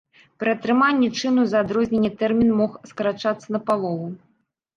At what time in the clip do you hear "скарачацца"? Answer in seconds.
2.93-3.47